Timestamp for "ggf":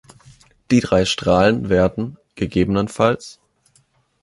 2.33-3.37